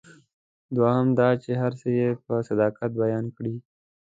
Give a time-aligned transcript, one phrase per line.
[0.75, 3.55] دوهم دا چې هر څه یې په صداقت بیان کړي.